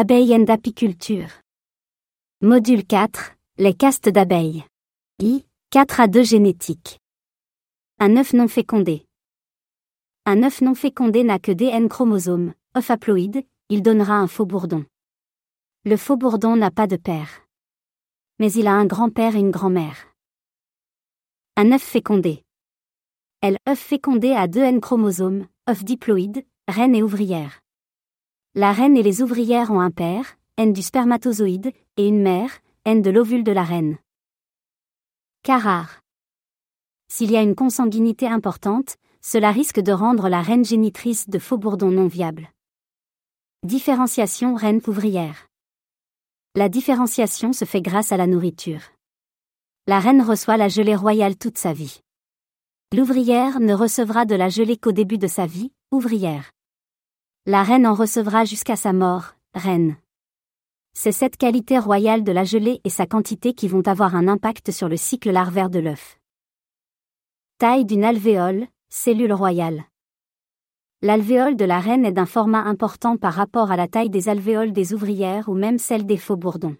[0.00, 1.42] Abeilles and apiculture.
[2.40, 3.34] Module 4.
[3.58, 4.64] Les castes d'abeilles.
[5.20, 5.44] I.
[5.70, 7.00] 4 à 2 génétique.
[7.98, 9.06] Un œuf non fécondé.
[10.24, 14.46] Un œuf non fécondé n'a que des N chromosomes, œuf haploïde, il donnera un faux
[14.46, 14.84] bourdon.
[15.84, 17.44] Le faux bourdon n'a pas de père.
[18.38, 20.14] Mais il a un grand-père et une grand-mère.
[21.56, 22.44] Un œuf fécondé.
[23.42, 23.58] L.
[23.68, 27.58] œuf fécondé a deux N chromosomes, œuf diploïde, reine et ouvrière.
[28.54, 32.50] La reine et les ouvrières ont un père, N du spermatozoïde, et une mère,
[32.84, 33.98] N de l'ovule de la reine.
[35.42, 36.00] Cas rare.
[37.08, 41.58] S'il y a une consanguinité importante, cela risque de rendre la reine génitrice de faux
[41.58, 42.48] bourdons non viable.
[43.64, 45.48] Différenciation reine-ouvrière.
[46.54, 48.80] La différenciation se fait grâce à la nourriture.
[49.86, 52.00] La reine reçoit la gelée royale toute sa vie.
[52.94, 56.50] L'ouvrière ne recevra de la gelée qu'au début de sa vie, ouvrière.
[57.50, 59.96] La reine en recevra jusqu'à sa mort, reine.
[60.92, 64.70] C'est cette qualité royale de la gelée et sa quantité qui vont avoir un impact
[64.70, 66.18] sur le cycle larvaire de l'œuf.
[67.56, 69.84] Taille d'une alvéole, cellule royale.
[71.00, 74.74] L'alvéole de la reine est d'un format important par rapport à la taille des alvéoles
[74.74, 76.76] des ouvrières ou même celle des faux bourdons.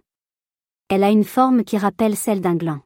[0.91, 2.81] Elle a une forme qui rappelle celle d'un gland.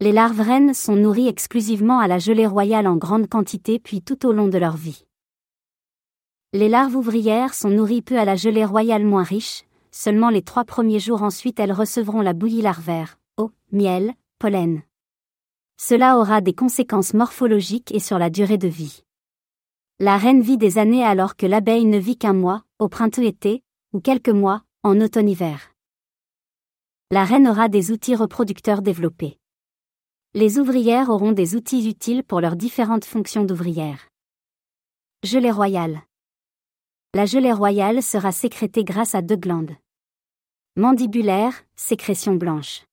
[0.00, 4.26] Les larves reines sont nourries exclusivement à la gelée royale en grande quantité puis tout
[4.26, 5.04] au long de leur vie.
[6.52, 9.62] Les larves ouvrières sont nourries peu à la gelée royale moins riche,
[9.92, 14.82] seulement les trois premiers jours ensuite elles recevront la bouillie larvaire, eau, miel, pollen.
[15.76, 19.04] Cela aura des conséquences morphologiques et sur la durée de vie.
[20.00, 24.00] La reine vit des années alors que l'abeille ne vit qu'un mois, au printemps-été, ou
[24.00, 25.72] quelques mois, en automne-hiver.
[27.12, 29.38] La reine aura des outils reproducteurs développés.
[30.34, 34.08] Les ouvrières auront des outils utiles pour leurs différentes fonctions d'ouvrières.
[35.22, 36.00] Gelée royale.
[37.12, 39.72] La gelée royale sera sécrétée grâce à deux glandes.
[40.76, 42.84] Mandibulaire, sécrétion blanche.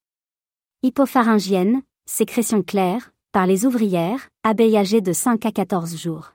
[0.82, 6.34] Hypopharyngienne, sécrétion claire, par les ouvrières, abeilles âgées de 5 à 14 jours.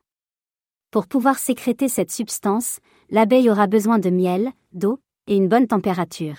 [0.93, 2.79] Pour pouvoir sécréter cette substance,
[3.11, 6.37] l'abeille aura besoin de miel, d'eau, et une bonne température.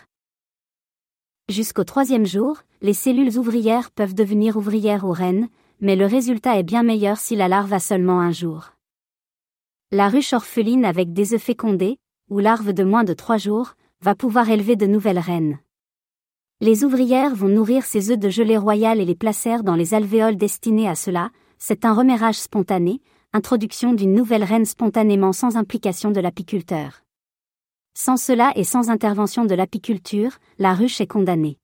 [1.49, 5.49] Jusqu'au troisième jour, les cellules ouvrières peuvent devenir ouvrières ou reines,
[5.81, 8.71] mais le résultat est bien meilleur si la larve a seulement un jour.
[9.95, 14.15] La ruche orpheline avec des œufs fécondés, ou larves de moins de trois jours, va
[14.15, 15.59] pouvoir élever de nouvelles reines.
[16.61, 20.35] Les ouvrières vont nourrir ces œufs de gelée royale et les placer dans les alvéoles
[20.35, 23.01] destinées à cela, c'est un remérage spontané,
[23.33, 27.03] introduction d'une nouvelle reine spontanément sans implication de l'apiculteur.
[27.93, 31.59] Sans cela et sans intervention de l'apiculture, la ruche est condamnée.